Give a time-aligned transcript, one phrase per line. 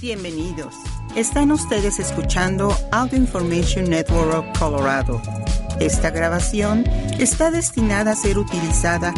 [0.00, 0.76] Bienvenidos.
[1.14, 5.20] Están ustedes escuchando Audio Information Network of Colorado.
[5.78, 6.84] Esta grabación
[7.18, 9.12] está destinada a ser utilizada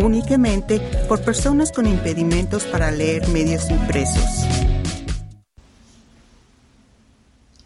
[0.00, 0.78] únicamente
[1.08, 4.46] por personas con impedimentos para leer medios impresos.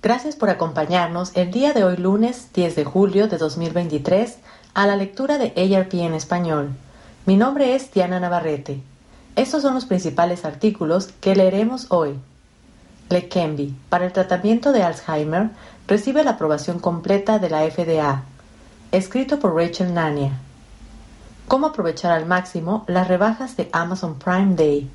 [0.03, 4.39] Gracias por acompañarnos el día de hoy lunes 10 de julio de 2023
[4.73, 6.71] a la lectura de ARP en español.
[7.27, 8.81] Mi nombre es Diana Navarrete.
[9.37, 12.19] Estos son los principales artículos que leeremos hoy.
[13.13, 15.51] Leqembi, para el tratamiento de Alzheimer,
[15.87, 18.23] recibe la aprobación completa de la FDA.
[18.91, 20.33] Escrito por Rachel Nania.
[21.47, 24.91] Cómo aprovechar al máximo las rebajas de Amazon Prime Day.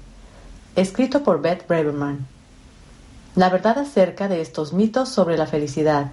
[0.75, 2.25] Escrito por Beth Braverman.
[3.35, 6.11] La verdad acerca de estos mitos sobre la felicidad.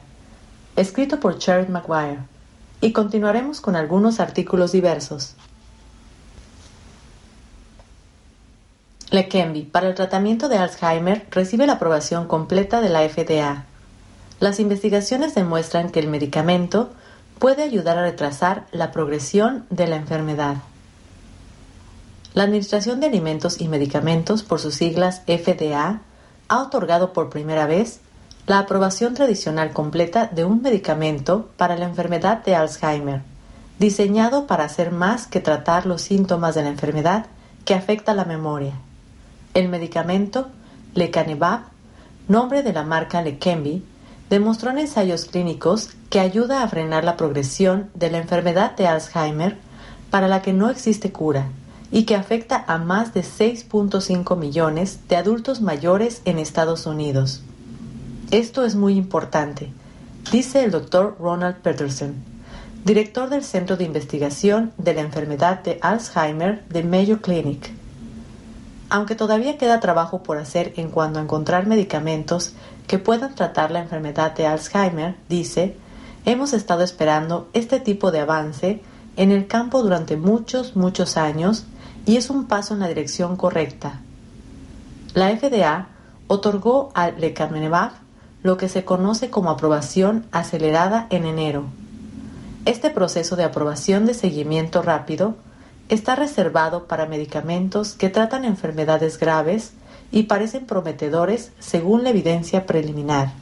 [0.76, 2.18] Escrito por Jared McGuire.
[2.80, 5.34] Y continuaremos con algunos artículos diversos.
[9.14, 13.64] Leqembi para el tratamiento de Alzheimer recibe la aprobación completa de la FDA.
[14.40, 16.90] Las investigaciones demuestran que el medicamento
[17.38, 20.57] puede ayudar a retrasar la progresión de la enfermedad.
[22.35, 26.01] La Administración de Alimentos y Medicamentos, por sus siglas FDA,
[26.48, 28.01] ha otorgado por primera vez
[28.48, 33.23] la aprobación tradicional completa de un medicamento para la enfermedad de Alzheimer,
[33.79, 37.26] diseñado para hacer más que tratar los síntomas de la enfermedad
[37.65, 38.74] que afecta la memoria.
[39.55, 40.49] El medicamento
[40.95, 41.60] Lecanemab,
[42.27, 43.85] nombre de la marca Leqembi,
[44.29, 49.57] demostró en ensayos clínicos que ayuda a frenar la progresión de la enfermedad de Alzheimer
[50.10, 51.47] para la que no existe cura
[51.93, 57.43] y que afecta a más de 6.5 millones de adultos mayores en Estados Unidos.
[58.32, 59.71] Esto es muy importante,
[60.32, 62.15] dice el doctor Ronald Peterson,
[62.85, 67.84] director del Centro de Investigación de la Enfermedad de Alzheimer de Mayo Clinic.
[68.94, 72.54] Aunque todavía queda trabajo por hacer en cuanto a encontrar medicamentos
[72.87, 75.76] que puedan tratar la enfermedad de Alzheimer, dice,
[76.25, 78.82] hemos estado esperando este tipo de avance
[79.16, 81.64] en el campo durante muchos, muchos años
[82.06, 84.00] y es un paso en la dirección correcta.
[85.12, 85.88] La FDA
[86.28, 87.90] otorgó al lecanemab
[88.44, 91.64] lo que se conoce como aprobación acelerada en enero.
[92.64, 95.34] Este proceso de aprobación de seguimiento rápido
[95.88, 99.72] está reservado para medicamentos que tratan enfermedades graves
[100.10, 103.32] y parecen prometedores según la evidencia preliminar.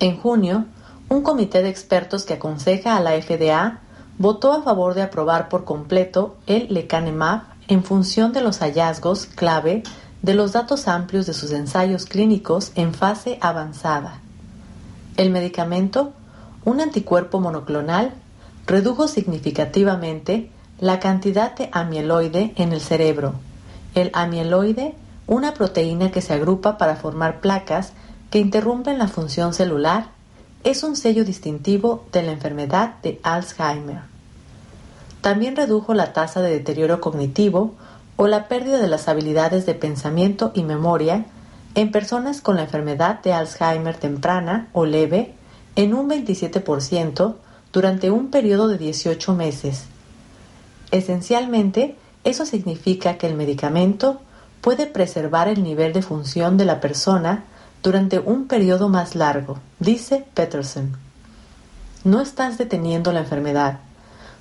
[0.00, 0.66] En junio,
[1.08, 3.80] un comité de expertos que aconseja a la FDA
[4.18, 9.82] votó a favor de aprobar por completo el lecanemab en función de los hallazgos clave
[10.22, 14.20] de los datos amplios de sus ensayos clínicos en fase avanzada.
[15.16, 16.12] El medicamento,
[16.64, 18.14] un anticuerpo monoclonal,
[18.66, 20.50] redujo significativamente
[20.82, 23.34] la cantidad de amieloide en el cerebro.
[23.94, 24.96] El amieloide,
[25.28, 27.92] una proteína que se agrupa para formar placas
[28.30, 30.06] que interrumpen la función celular,
[30.64, 34.00] es un sello distintivo de la enfermedad de Alzheimer.
[35.20, 37.76] También redujo la tasa de deterioro cognitivo
[38.16, 41.26] o la pérdida de las habilidades de pensamiento y memoria
[41.76, 45.32] en personas con la enfermedad de Alzheimer temprana o leve
[45.76, 47.36] en un 27%
[47.72, 49.84] durante un periodo de 18 meses
[50.92, 54.20] Esencialmente, eso significa que el medicamento
[54.60, 57.44] puede preservar el nivel de función de la persona
[57.82, 60.96] durante un periodo más largo, dice Peterson.
[62.04, 63.80] No estás deteniendo la enfermedad,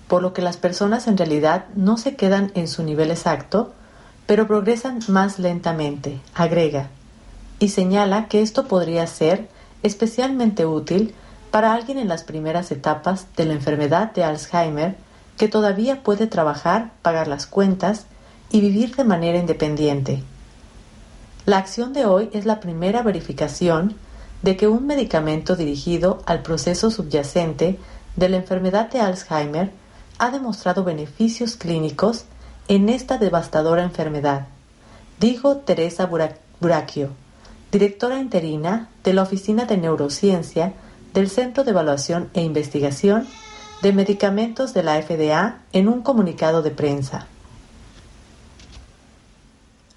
[0.07, 3.73] por lo que las personas en realidad no se quedan en su nivel exacto,
[4.27, 6.89] pero progresan más lentamente, agrega,
[7.59, 9.47] y señala que esto podría ser
[9.83, 11.15] especialmente útil
[11.49, 14.95] para alguien en las primeras etapas de la enfermedad de Alzheimer
[15.41, 18.05] que todavía puede trabajar, pagar las cuentas
[18.51, 20.21] y vivir de manera independiente.
[21.47, 23.95] La acción de hoy es la primera verificación
[24.43, 27.79] de que un medicamento dirigido al proceso subyacente
[28.15, 29.71] de la enfermedad de Alzheimer
[30.19, 32.25] ha demostrado beneficios clínicos
[32.67, 34.45] en esta devastadora enfermedad,
[35.19, 37.09] dijo Teresa Buracchio,
[37.71, 40.73] directora interina de la Oficina de Neurociencia
[41.15, 43.25] del Centro de Evaluación e Investigación
[43.81, 47.27] de medicamentos de la FDA en un comunicado de prensa.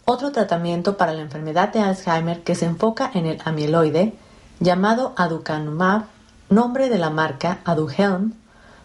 [0.06, 4.14] Otro tratamiento para la enfermedad de Alzheimer que se enfoca en el amiloide,
[4.60, 6.04] llamado aducanumab,
[6.50, 8.34] nombre de la marca Aduhelm,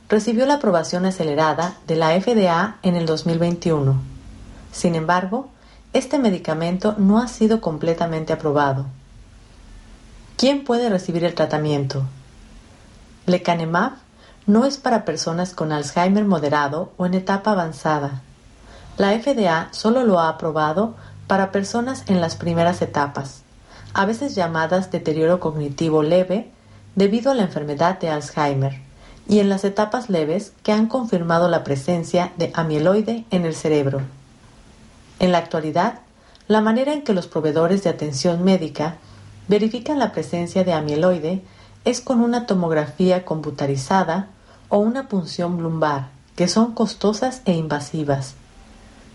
[0.07, 4.01] recibió la aprobación acelerada de la FDA en el 2021.
[4.71, 5.49] Sin embargo,
[5.93, 8.85] este medicamento no ha sido completamente aprobado.
[10.37, 12.03] ¿Quién puede recibir el tratamiento?
[13.25, 13.93] Lecanemab
[14.49, 18.23] no es para personas con Alzheimer moderado o en etapa avanzada.
[18.97, 20.95] La FDA solo lo ha aprobado
[21.27, 23.43] para personas en las primeras etapas,
[23.93, 26.49] a veces llamadas deterioro cognitivo leve
[26.95, 28.81] debido a la enfermedad de Alzheimer,
[29.27, 34.01] y en las etapas leves que han confirmado la presencia de amiloide en el cerebro.
[35.19, 35.99] En la actualidad,
[36.47, 38.95] la manera en que los proveedores de atención médica
[39.47, 41.43] verifican la presencia de amiloide
[41.85, 44.29] es con una tomografía computarizada
[44.69, 48.35] o una punción lumbar, que son costosas e invasivas.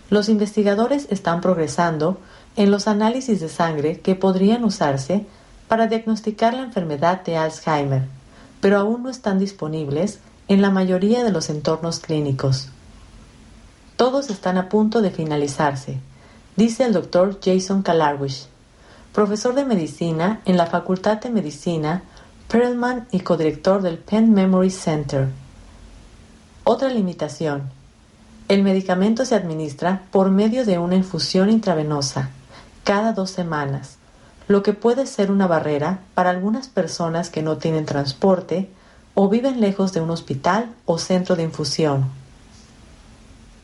[0.09, 2.19] Los investigadores están progresando
[2.55, 5.25] en los análisis de sangre que podrían usarse
[5.67, 8.03] para diagnosticar la enfermedad de Alzheimer,
[8.61, 12.69] pero aún no están disponibles en la mayoría de los entornos clínicos.
[13.95, 15.97] Todos están a punto de finalizarse,
[16.55, 18.47] dice el doctor Jason Kalarwish,
[19.13, 22.03] profesor de medicina en la Facultad de Medicina
[22.47, 25.29] Perelman y codirector del Penn Memory Center.
[26.67, 27.69] Otra limitación.
[28.47, 32.31] El medicamento se administra por medio de una infusión intravenosa
[32.83, 33.97] cada dos semanas,
[34.47, 38.67] lo que puede ser una barrera para algunas personas que no tienen transporte
[39.13, 42.05] o viven lejos de un hospital o centro de infusión.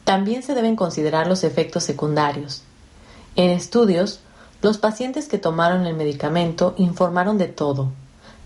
[0.03, 2.61] También se deben considerar los efectos secundarios.
[3.35, 4.19] En estudios,
[4.61, 7.91] los pacientes que tomaron el medicamento informaron de todo,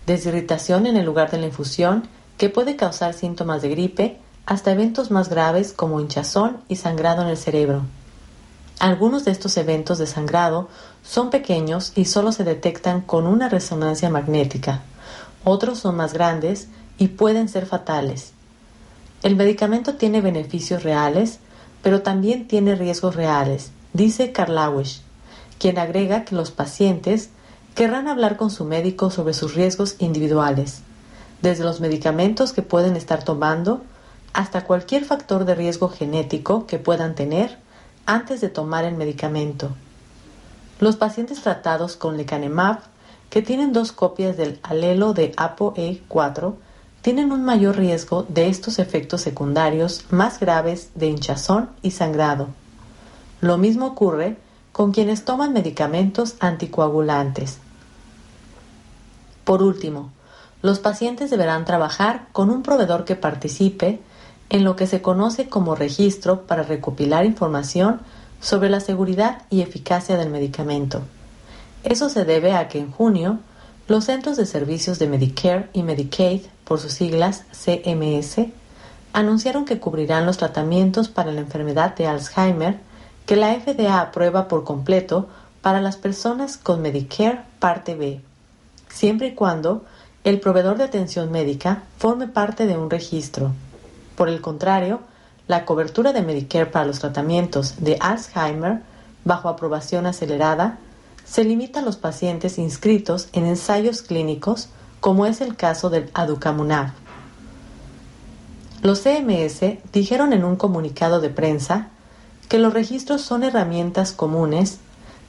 [0.06, 4.70] desde irritación en el lugar de la infusión, que puede causar síntomas de gripe, hasta
[4.70, 7.82] eventos más graves como hinchazón y sangrado en el cerebro.
[8.78, 10.68] Algunos de estos eventos de sangrado
[11.02, 14.82] son pequeños y solo se detectan con una resonancia magnética.
[15.44, 18.32] Otros son más grandes y pueden ser fatales.
[19.22, 21.38] El medicamento tiene beneficios reales,
[21.82, 25.00] pero también tiene riesgos reales, dice Karlawish,
[25.58, 27.30] quien agrega que los pacientes
[27.74, 30.80] querrán hablar con su médico sobre sus riesgos individuales,
[31.42, 33.82] desde los medicamentos que pueden estar tomando
[34.36, 37.56] hasta cualquier factor de riesgo genético que puedan tener
[38.04, 39.70] antes de tomar el medicamento.
[40.78, 42.80] Los pacientes tratados con lecanemab,
[43.30, 46.54] que tienen dos copias del alelo de ApoE4,
[47.00, 52.48] tienen un mayor riesgo de estos efectos secundarios más graves de hinchazón y sangrado.
[53.40, 54.36] Lo mismo ocurre
[54.70, 57.56] con quienes toman medicamentos anticoagulantes.
[59.44, 60.10] Por último,
[60.60, 64.00] los pacientes deberán trabajar con un proveedor que participe
[64.50, 68.00] en lo que se conoce como registro para recopilar información
[68.40, 71.02] sobre la seguridad y eficacia del medicamento.
[71.84, 73.38] Eso se debe a que en junio
[73.88, 78.46] los Centros de Servicios de Medicare y Medicaid, por sus siglas CMS,
[79.12, 82.78] anunciaron que cubrirán los tratamientos para la enfermedad de Alzheimer
[83.24, 85.28] que la FDA aprueba por completo
[85.62, 88.20] para las personas con Medicare Parte B,
[88.88, 89.84] siempre y cuando
[90.24, 93.52] el proveedor de atención médica forme parte de un registro.
[94.16, 95.00] Por el contrario,
[95.46, 98.82] la cobertura de Medicare para los tratamientos de Alzheimer
[99.24, 100.78] bajo aprobación acelerada
[101.24, 104.68] se limita a los pacientes inscritos en ensayos clínicos,
[105.00, 106.92] como es el caso del aducamunab.
[108.82, 111.88] Los CMS dijeron en un comunicado de prensa
[112.48, 114.78] que los registros son herramientas comunes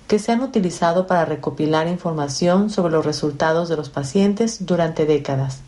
[0.08, 5.60] que se han utilizado para recopilar información sobre los resultados de los pacientes durante décadas.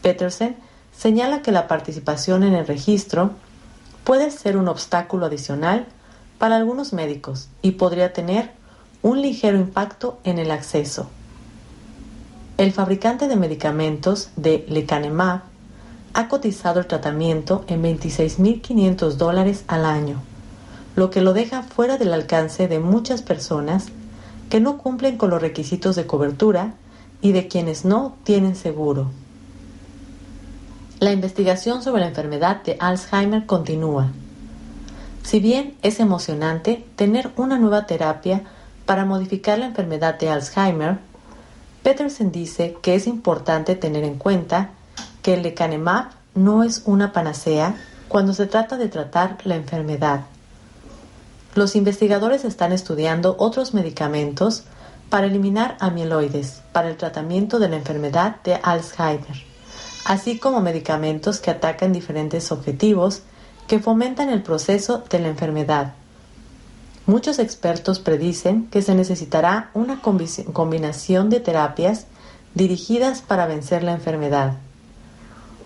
[0.00, 0.56] Petersen
[1.02, 3.32] señala que la participación en el registro
[4.04, 5.86] puede ser un obstáculo adicional
[6.38, 8.52] para algunos médicos y podría tener
[9.02, 11.08] un ligero impacto en el acceso.
[12.56, 15.40] El fabricante de medicamentos de lecanemab
[16.14, 20.22] ha cotizado el tratamiento en 26.500 dólares al año,
[20.94, 23.86] lo que lo deja fuera del alcance de muchas personas
[24.50, 26.74] que no cumplen con los requisitos de cobertura
[27.20, 29.10] y de quienes no tienen seguro.
[31.02, 34.12] La investigación sobre la enfermedad de Alzheimer continúa.
[35.24, 38.44] Si bien es emocionante tener una nueva terapia
[38.86, 40.98] para modificar la enfermedad de Alzheimer,
[41.82, 44.70] Peterson dice que es importante tener en cuenta
[45.22, 47.74] que el lecanemab no es una panacea
[48.06, 50.20] cuando se trata de tratar la enfermedad.
[51.56, 54.62] Los investigadores están estudiando otros medicamentos
[55.10, 59.51] para eliminar amiloides para el tratamiento de la enfermedad de Alzheimer
[60.04, 63.22] así como medicamentos que atacan diferentes objetivos
[63.68, 65.94] que fomentan el proceso de la enfermedad.
[67.06, 72.06] Muchos expertos predicen que se necesitará una combinación de terapias
[72.54, 74.58] dirigidas para vencer la enfermedad.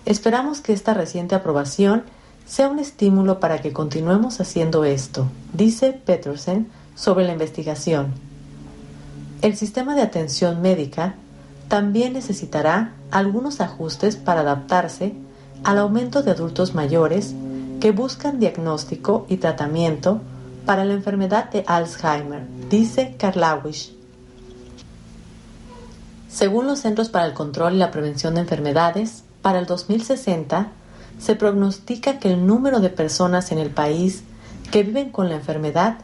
[0.04, 2.04] Esperamos que esta reciente aprobación
[2.46, 8.14] sea un estímulo para que continuemos haciendo esto, dice Petersen sobre la investigación.
[9.42, 11.16] El sistema de atención médica
[11.68, 15.14] también necesitará algunos ajustes para adaptarse
[15.64, 17.34] al aumento de adultos mayores
[17.80, 20.20] que buscan diagnóstico y tratamiento
[20.64, 23.94] para la enfermedad de Alzheimer dice Karlawish.
[26.28, 30.68] Según los Centros para el Control y la Prevención de Enfermedades, para el 2060
[31.18, 34.22] se prognostica que el número de personas en el país
[34.70, 35.98] que viven con la enfermedad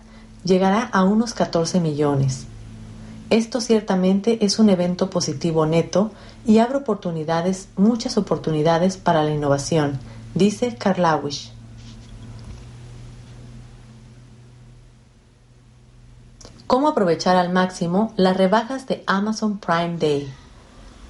[0.45, 2.47] llegará a unos 14 millones.
[3.33, 6.11] Esto ciertamente es un evento positivo neto
[6.45, 9.99] y abre oportunidades, muchas oportunidades para la innovación,
[10.35, 11.51] dice Karlawish.
[16.67, 20.31] ¿Cómo aprovechar al máximo las rebajas de Amazon Prime Day?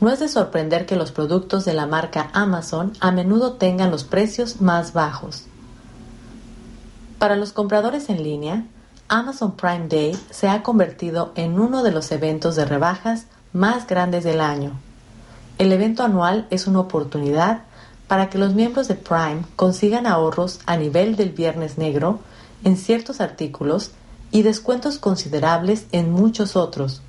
[0.00, 4.04] No es de sorprender que los productos de la marca Amazon a menudo tengan los
[4.04, 5.46] precios más bajos.
[7.18, 8.64] Para los compradores en línea,
[9.14, 14.24] Amazon Prime Day se ha convertido en uno de los eventos de rebajas más grandes
[14.24, 14.72] del año.
[15.58, 17.64] El evento anual es una oportunidad
[18.08, 22.20] para que los miembros de Prime consigan ahorros a nivel del Viernes Negro
[22.64, 23.90] en ciertos artículos
[24.30, 27.02] y descuentos considerables en muchos otros.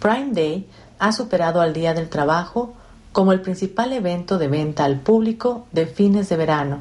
[0.00, 0.66] Prime Day
[0.98, 2.72] ha superado al Día del Trabajo
[3.12, 6.78] como el principal evento de venta al público de fines de verano.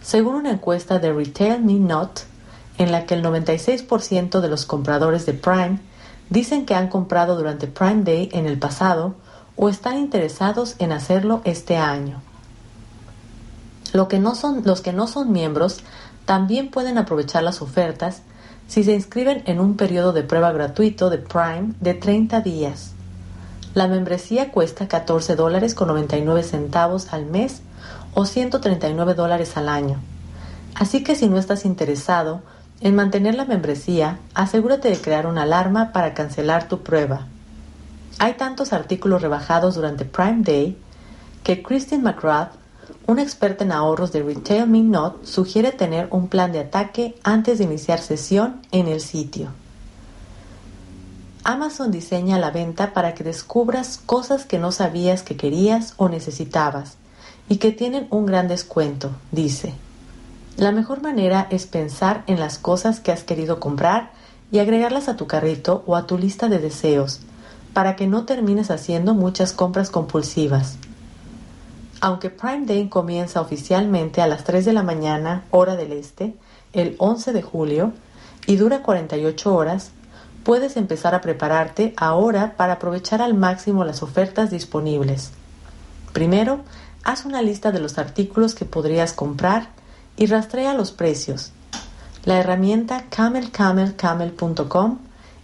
[0.00, 2.31] Según una encuesta de Retail Me Not,
[2.78, 5.78] en la que el 96% de los compradores de Prime
[6.30, 9.14] dicen que han comprado durante Prime Day en el pasado
[9.56, 12.22] o están interesados en hacerlo este año.
[13.92, 15.80] Lo que no son, los que no son miembros
[16.24, 18.22] también pueden aprovechar las ofertas
[18.66, 22.92] si se inscriben en un periodo de prueba gratuito de Prime de 30 días.
[23.74, 27.62] La membresía cuesta 14 dólares con 99 centavos al mes
[28.14, 30.00] o 139 dólares al año.
[30.74, 32.42] Así que si no estás interesado
[32.82, 37.26] en mantener la membresía, asegúrate de crear una alarma para cancelar tu prueba.
[38.18, 40.76] Hay tantos artículos rebajados durante Prime Day
[41.44, 42.62] que Christine McGrath
[43.06, 47.58] una experta en ahorros de Retail Me Not sugiere tener un plan de ataque antes
[47.58, 49.48] de iniciar sesión en el sitio.
[51.44, 56.96] Amazon diseña la venta para que descubras cosas que no sabías que querías o necesitabas
[57.48, 59.74] y que tienen un gran descuento, dice.
[60.56, 64.10] La mejor manera es pensar en las cosas que has querido comprar
[64.50, 67.20] y agregarlas a tu carrito o a tu lista de deseos,
[67.72, 70.76] para que no termines haciendo muchas compras compulsivas.
[72.02, 76.34] Aunque Prime Day comienza oficialmente a las 3 de la mañana, hora del este,
[76.74, 77.92] el 11 de julio,
[78.46, 79.92] y dura 48 horas,
[80.44, 85.30] puedes empezar a prepararte ahora para aprovechar al máximo las ofertas disponibles.
[86.12, 86.60] Primero,
[87.04, 89.68] haz una lista de los artículos que podrías comprar
[90.16, 91.52] y rastrea los precios.
[92.24, 94.98] La herramienta camelcamelcamel.com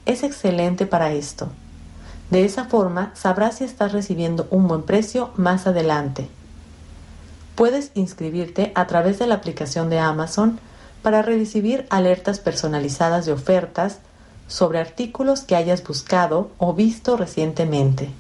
[0.07, 1.49] es excelente para esto.
[2.31, 6.29] De esa forma sabrás si estás recibiendo un buen precio más adelante.
[7.55, 10.61] Puedes inscribirte a través de la aplicación de Amazon
[11.03, 13.99] para recibir alertas personalizadas de ofertas
[14.47, 18.11] sobre artículos que hayas buscado o visto recientemente.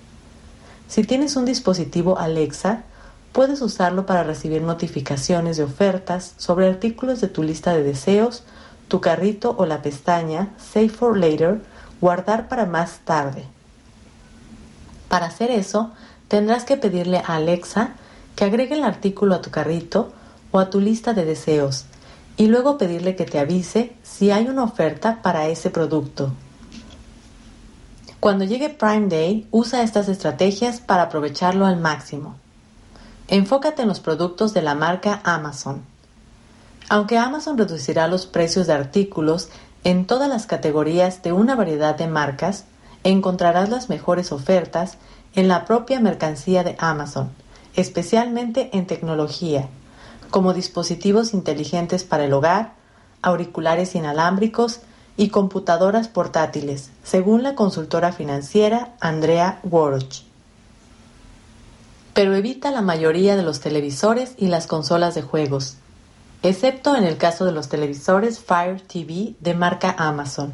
[0.89, 2.83] Si tienes un dispositivo Alexa,
[3.33, 8.45] puedes usarlo para recibir notificaciones de ofertas sobre artículos de tu lista de deseos,
[8.89, 11.61] tu carrito o la pestaña Save for Later,
[12.01, 13.45] guardar para más tarde.
[15.09, 15.93] Para hacer eso,
[16.29, 17.91] tendrás que pedirle a Alexa
[18.37, 20.13] que agregue el artículo a tu carrito
[20.51, 21.87] o a tu lista de deseos
[22.37, 26.33] y luego pedirle que te avise si hay una oferta para ese producto.
[28.21, 32.37] Cuando llegue Prime Day, usa estas estrategias para aprovecharlo al máximo.
[33.29, 35.85] Enfócate en los productos de la marca Amazon.
[36.89, 39.49] Aunque Amazon reducirá los precios de artículos
[39.85, 42.65] en todas las categorías de una variedad de marcas,
[43.05, 44.99] encontrarás las mejores ofertas
[45.35, 47.31] en la propia mercancía de Amazon
[47.79, 49.69] especialmente en tecnología,
[50.31, 52.73] como dispositivos inteligentes para el hogar,
[53.23, 54.81] auriculares inalámbricos
[55.17, 60.28] y computadoras portátiles, según la consultora financiera Andrea Woroch.
[62.19, 65.77] Pero evita la mayoría de los televisores y las consolas de juegos,
[66.43, 70.53] excepto en el caso de los televisores Fire TV de marca Amazon.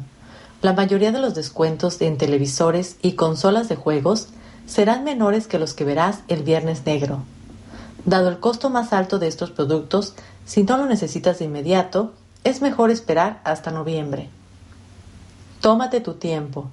[0.61, 4.27] La mayoría de los descuentos en televisores y consolas de juegos
[4.67, 7.23] serán menores que los que verás el viernes negro.
[8.05, 10.13] Dado el costo más alto de estos productos,
[10.45, 14.29] si no lo necesitas de inmediato, es mejor esperar hasta noviembre.
[15.61, 16.69] Tómate tu tiempo.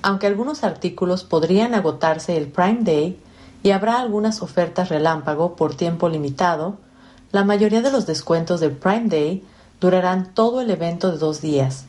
[0.00, 3.20] Aunque algunos artículos podrían agotarse el Prime Day
[3.62, 6.76] y habrá algunas ofertas relámpago por tiempo limitado,
[7.32, 9.44] la mayoría de los descuentos del Prime Day
[9.80, 11.84] durarán todo el evento de dos días.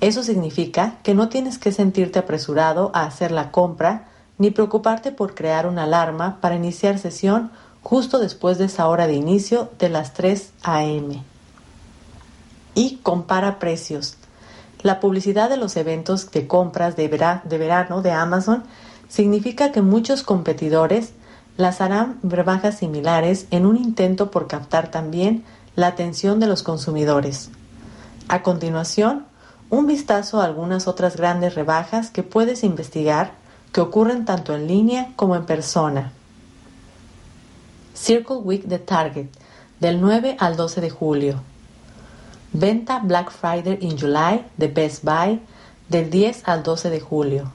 [0.00, 5.34] Eso significa que no tienes que sentirte apresurado a hacer la compra ni preocuparte por
[5.34, 10.14] crear una alarma para iniciar sesión justo después de esa hora de inicio de las
[10.14, 11.22] 3 a.m.
[12.74, 14.16] Y compara precios.
[14.82, 18.64] La publicidad de los eventos de compras de, verano de Amazon
[19.12, 21.12] significa que muchos competidores
[21.58, 25.44] las harán rebajas similares en un intento por captar también
[25.76, 27.50] la atención de los consumidores.
[28.28, 29.26] A continuación,
[29.68, 33.32] un vistazo a algunas otras grandes rebajas que puedes investigar
[33.70, 36.12] que ocurren tanto en línea como en persona.
[37.94, 39.26] Circle Week de Target,
[39.78, 41.42] del 9 al 12 de julio.
[42.54, 45.38] Venta Black Friday in July de Best Buy,
[45.90, 47.52] del 10 al 12 de julio.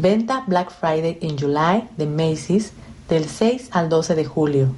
[0.00, 2.70] Venta Black Friday in July de Macy's,
[3.08, 4.68] del 6 al 12 de julio.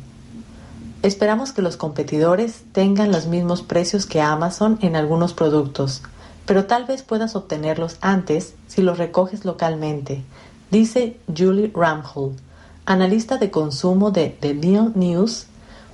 [1.02, 6.00] Esperamos que los competidores tengan los mismos precios que Amazon en algunos productos,
[6.46, 10.24] pero tal vez puedas obtenerlos antes si los recoges localmente,
[10.70, 12.38] dice Julie Ramhold,
[12.86, 15.48] analista de consumo de The Deal News,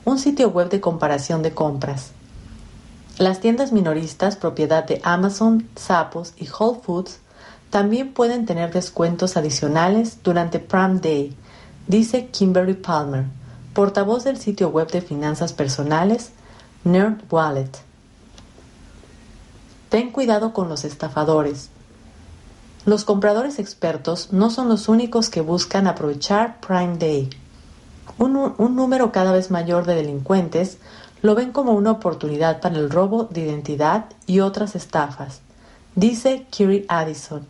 [0.04, 2.12] un sitio web de comparación de compras.
[3.18, 7.18] Las tiendas minoristas propiedad de Amazon, Zappos y Whole Foods
[7.76, 11.36] también pueden tener descuentos adicionales durante Prime Day,
[11.86, 13.26] dice Kimberly Palmer,
[13.74, 16.30] portavoz del sitio web de finanzas personales
[16.84, 17.68] Nerd Wallet.
[19.90, 21.68] Ten cuidado con los estafadores.
[22.86, 27.28] Los compradores expertos no son los únicos que buscan aprovechar Prime Day.
[28.16, 30.78] Un, número cada vez mayor de delincuentes
[31.20, 35.42] lo ven como una oportunidad para el robo de identidad y otras estafas,
[35.94, 37.46] dice Kiri Addison,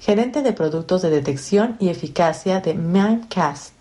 [0.00, 3.72] gerente de productos de detección y eficacia de Mimecast.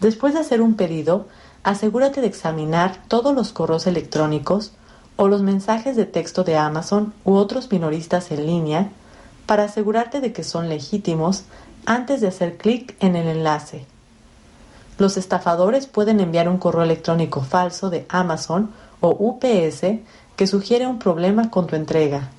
[0.00, 1.26] Después de hacer un pedido,
[1.62, 4.72] asegúrate de examinar todos los correos electrónicos
[5.16, 8.90] o los mensajes de texto de Amazon u otros minoristas en línea
[9.46, 11.44] para asegurarte de que son legítimos
[11.86, 13.86] antes de hacer clic en el enlace.
[14.98, 20.00] Los estafadores pueden enviar un correo electrónico falso de Amazon o UPS
[20.36, 22.30] que sugiere un problema con tu entrega.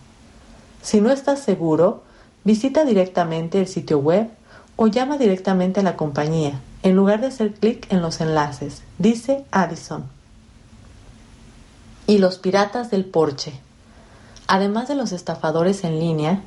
[0.82, 2.04] Si no estás seguro,
[2.44, 4.30] visita directamente el sitio web
[4.76, 9.46] o llama directamente a la compañía en lugar de hacer clic en los enlaces, dice
[9.52, 10.04] Addison.
[12.08, 13.54] Y los piratas del porche.
[14.48, 16.42] Además de los estafadores en línea,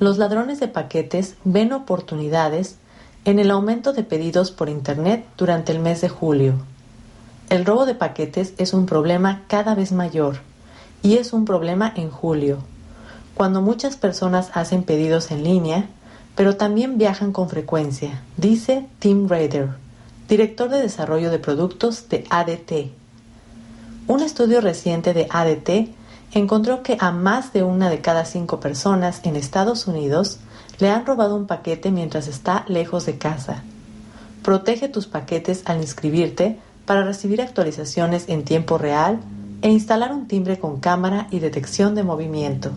[0.00, 2.76] los ladrones de paquetes ven oportunidades
[3.26, 6.54] en el aumento de pedidos por Internet durante el mes de julio.
[7.50, 10.38] El robo de paquetes es un problema cada vez mayor
[11.02, 12.58] y es un problema en julio,
[13.34, 15.88] cuando muchas personas hacen pedidos en línea
[16.34, 19.70] pero también viajan con frecuencia, dice Tim Rader,
[20.28, 22.90] director de desarrollo de productos de ADT.
[24.08, 25.94] Un estudio reciente de ADT
[26.32, 30.38] encontró que a más de una de cada cinco personas en Estados Unidos
[30.78, 33.62] le han robado un paquete mientras está lejos de casa.
[34.42, 39.20] Protege tus paquetes al inscribirte para recibir actualizaciones en tiempo real
[39.62, 42.72] e instalar un timbre con cámara y detección de movimiento.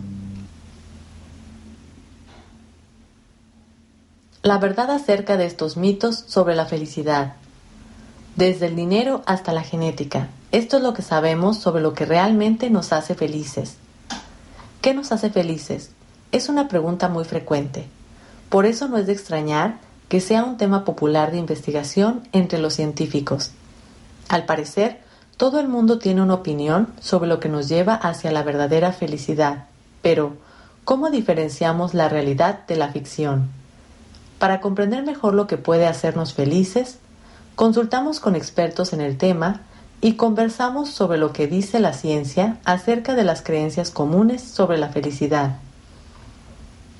[4.48, 7.34] La verdad acerca de estos mitos sobre la felicidad.
[8.34, 10.28] Desde el dinero hasta la genética.
[10.52, 13.74] Esto es lo que sabemos sobre lo que realmente nos hace felices.
[14.80, 15.90] ¿Qué nos hace felices?
[16.32, 17.88] Es una pregunta muy frecuente.
[18.48, 22.72] Por eso no es de extrañar que sea un tema popular de investigación entre los
[22.72, 23.50] científicos.
[24.30, 25.02] Al parecer,
[25.36, 29.66] todo el mundo tiene una opinión sobre lo que nos lleva hacia la verdadera felicidad.
[30.00, 30.38] Pero,
[30.86, 33.57] ¿cómo diferenciamos la realidad de la ficción?
[34.38, 36.98] Para comprender mejor lo que puede hacernos felices,
[37.56, 39.62] consultamos con expertos en el tema
[40.00, 44.90] y conversamos sobre lo que dice la ciencia acerca de las creencias comunes sobre la
[44.90, 45.56] felicidad.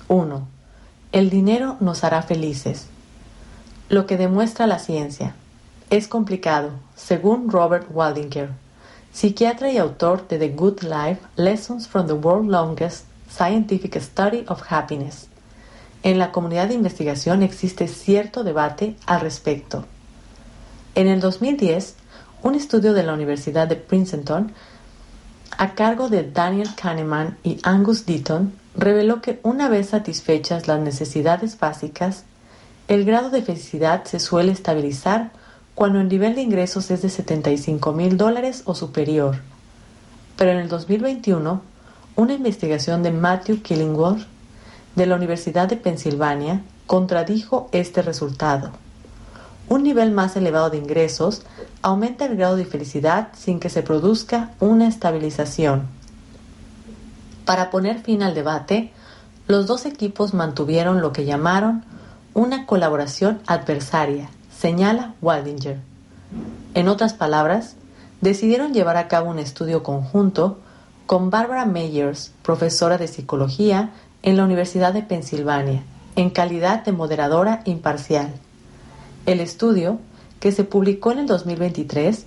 [0.09, 0.49] 1.
[1.13, 2.87] El dinero nos hará felices.
[3.89, 5.37] Lo que demuestra la ciencia.
[5.91, 8.51] Es complicado, según Robert Waldinger,
[9.13, 14.63] psiquiatra y autor de The Good Life, Lessons from the World's Longest Scientific Study of
[14.69, 15.29] Happiness.
[16.03, 19.85] En la comunidad de investigación existe cierto debate al respecto.
[20.95, 21.97] En el 2010,
[22.43, 24.53] un estudio de la Universidad de Princeton,
[25.57, 31.59] a cargo de Daniel Kahneman y Angus Deaton, reveló que una vez satisfechas las necesidades
[31.59, 32.25] básicas,
[32.87, 35.33] el grado de felicidad se suele estabilizar
[35.75, 39.37] cuando el nivel de ingresos es de 75 mil dólares o superior.
[40.37, 41.61] Pero en el 2021,
[42.15, 44.27] una investigación de Matthew Killingworth
[44.99, 48.71] de la Universidad de Pensilvania contradijo este resultado.
[49.69, 51.43] Un nivel más elevado de ingresos
[51.83, 55.87] aumenta el grado de felicidad sin que se produzca una estabilización.
[57.45, 58.93] Para poner fin al debate,
[59.47, 61.85] los dos equipos mantuvieron lo que llamaron
[62.35, 65.79] una colaboración adversaria, señala Waldinger.
[66.75, 67.77] En otras palabras,
[68.21, 70.59] decidieron llevar a cabo un estudio conjunto
[71.07, 73.93] con Barbara Meyers, profesora de psicología
[74.29, 75.83] en la Universidad de Pensilvania,
[76.15, 78.31] en calidad de moderadora imparcial.
[79.25, 80.01] El estudio,
[80.39, 82.27] que se publicó en el 2023,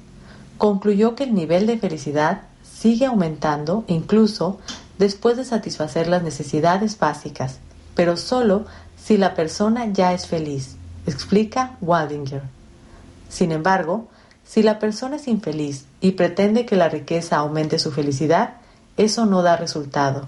[0.58, 4.60] concluyó que el nivel de felicidad sigue aumentando incluso
[4.98, 7.60] después de satisfacer las necesidades básicas,
[7.94, 8.66] pero solo
[8.98, 12.42] si la persona ya es feliz, explica Waldinger.
[13.30, 14.08] Sin embargo,
[14.44, 18.56] si la persona es infeliz y pretende que la riqueza aumente su felicidad,
[18.98, 20.28] eso no da resultado.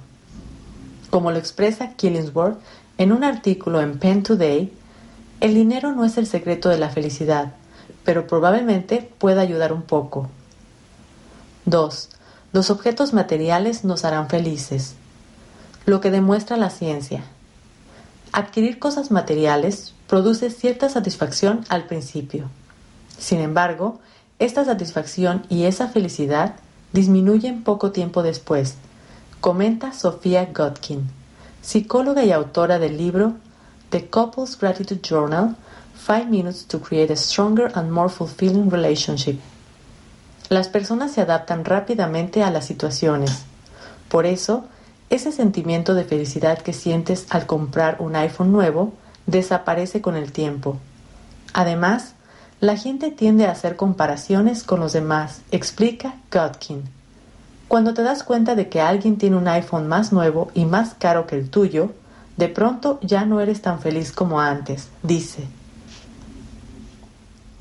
[1.13, 2.57] Como lo expresa Killingsworth
[2.97, 4.73] en un artículo en Penn Today,
[5.41, 7.53] el dinero no es el secreto de la felicidad,
[8.03, 10.31] pero probablemente pueda ayudar un poco.
[11.65, 12.09] 2.
[12.51, 14.95] Los objetos materiales nos harán felices.
[15.85, 17.23] Lo que demuestra la ciencia.
[18.31, 22.49] Adquirir cosas materiales produce cierta satisfacción al principio.
[23.19, 23.99] Sin embargo,
[24.39, 26.55] esta satisfacción y esa felicidad
[26.91, 28.77] disminuyen poco tiempo después,
[29.43, 31.09] comenta Sofía Godkin,
[31.61, 33.33] psicóloga y autora del libro
[33.89, 35.57] The Couples Gratitude Journal,
[35.97, 39.41] Five Minutes to Create a Stronger and More Fulfilling Relationship.
[40.47, 43.43] Las personas se adaptan rápidamente a las situaciones.
[44.07, 44.63] Por eso,
[45.09, 48.93] ese sentimiento de felicidad que sientes al comprar un iPhone nuevo
[49.25, 50.77] desaparece con el tiempo.
[51.53, 52.13] Además,
[52.61, 57.02] la gente tiende a hacer comparaciones con los demás, explica Godkin.
[57.73, 61.25] Cuando te das cuenta de que alguien tiene un iPhone más nuevo y más caro
[61.25, 61.89] que el tuyo,
[62.37, 65.47] de pronto ya no eres tan feliz como antes, dice.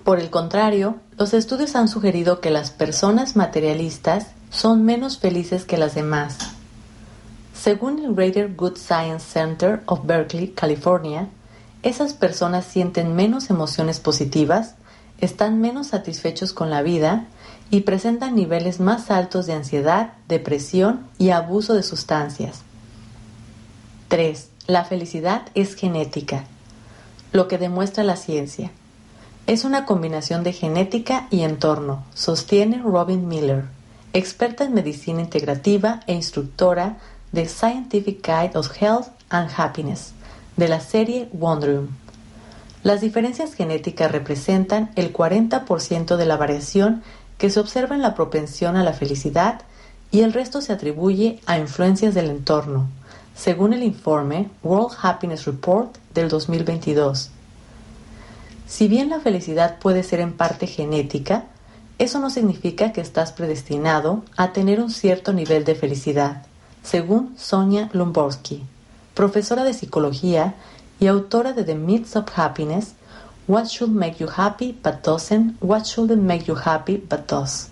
[0.04, 5.78] Por el contrario, los estudios han sugerido que las personas materialistas son menos felices que
[5.78, 6.36] las demás.
[7.54, 11.28] Según el Greater Good Science Center of Berkeley, California,
[11.82, 14.74] esas personas sienten menos emociones positivas
[15.22, 17.28] están menos satisfechos con la vida
[17.72, 22.60] y presentan niveles más altos de ansiedad, depresión y abuso de sustancias.
[24.08, 24.50] 3.
[24.66, 26.44] La felicidad es genética,
[27.32, 28.70] lo que demuestra la ciencia.
[29.46, 33.64] Es una combinación de genética y entorno, sostiene Robin Miller,
[34.12, 36.98] experta en medicina integrativa e instructora
[37.32, 40.12] de Scientific Guide of Health and Happiness,
[40.58, 41.88] de la serie Wondroom.
[42.82, 47.02] Las diferencias genéticas representan el 40% de la variación
[47.38, 49.62] que se observa en la propensión a la felicidad
[50.10, 52.86] y el resto se atribuye a influencias del entorno,
[53.34, 57.30] según el informe World Happiness Report del 2022.
[58.66, 61.44] Si bien la felicidad puede ser en parte genética,
[61.98, 66.42] eso no significa que estás predestinado a tener un cierto nivel de felicidad,
[66.82, 68.62] según Sonia Lomborsky,
[69.14, 70.54] profesora de psicología
[71.00, 72.94] y autora de The Myths of Happiness,
[73.48, 77.68] What Should Make You Happy But Doesn't, What Shouldn't Make You Happy But Does.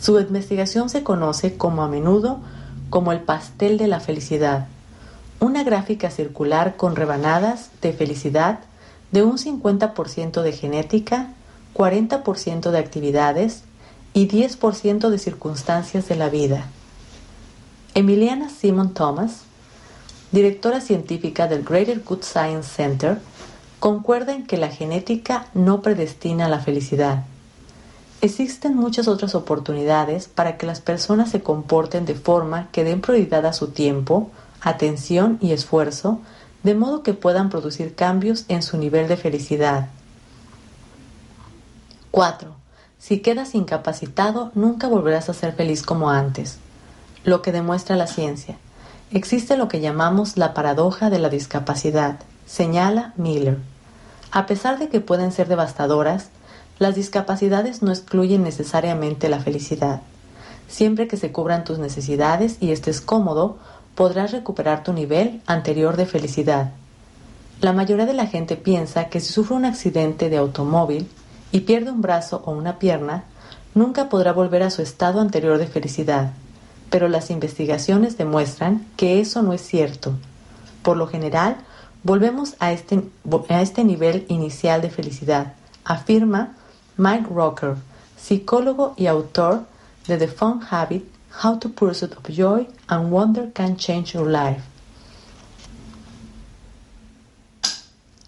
[0.00, 2.40] Su investigación se conoce como a menudo
[2.90, 4.66] como el pastel de la felicidad,
[5.40, 8.60] una gráfica circular con rebanadas de felicidad
[9.12, 11.28] de un 50% de genética,
[11.74, 13.62] 40% de actividades
[14.12, 16.66] y 10% de circunstancias de la vida.
[17.94, 19.42] Emiliana Simon Thomas
[20.30, 23.18] directora científica del Greater Good Science Center,
[23.80, 27.24] concuerda en que la genética no predestina la felicidad.
[28.20, 33.46] Existen muchas otras oportunidades para que las personas se comporten de forma que den prioridad
[33.46, 36.18] a su tiempo, atención y esfuerzo,
[36.64, 39.88] de modo que puedan producir cambios en su nivel de felicidad.
[42.10, 42.50] 4.
[42.98, 46.58] Si quedas incapacitado, nunca volverás a ser feliz como antes,
[47.22, 48.56] lo que demuestra la ciencia.
[49.12, 53.58] Existe lo que llamamos la paradoja de la discapacidad, señala Miller.
[54.32, 56.30] A pesar de que pueden ser devastadoras,
[56.80, 60.00] las discapacidades no excluyen necesariamente la felicidad.
[60.66, 63.58] Siempre que se cubran tus necesidades y estés cómodo,
[63.94, 66.72] podrás recuperar tu nivel anterior de felicidad.
[67.60, 71.08] La mayoría de la gente piensa que si sufre un accidente de automóvil
[71.52, 73.24] y pierde un brazo o una pierna,
[73.74, 76.32] nunca podrá volver a su estado anterior de felicidad
[76.90, 80.12] pero las investigaciones demuestran que eso no es cierto.
[80.82, 81.56] Por lo general,
[82.08, 83.02] volvemos a este,
[83.50, 85.52] a este nivel inicial de felicidad,
[85.84, 86.56] afirma
[86.96, 87.74] Mike Rocker,
[88.16, 89.66] psicólogo y autor
[90.06, 91.04] de The Fun Habit,
[91.44, 94.62] How to Pursuit of Joy and Wonder Can Change Your Life.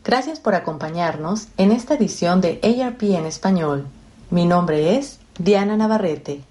[0.05, 3.87] Gracias por acompañarnos en esta edición de ARP en español.
[4.29, 6.43] Mi nombre es Diana Navarrete.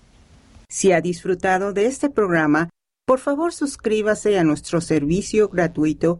[0.68, 2.70] Si ha disfrutado de este programa,
[3.06, 6.20] por favor suscríbase a nuestro servicio gratuito